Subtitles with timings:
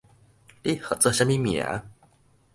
[0.63, 1.63] 你號做啥物名？